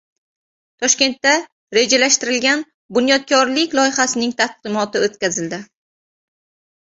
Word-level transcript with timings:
Toshkentda 0.83 1.33
rejalashtirilgan 1.77 2.63
bunyodkorlik 2.97 3.75
loyihalari 3.79 4.29
taqdimoti 4.41 5.03
o‘tkazildi 5.09 5.61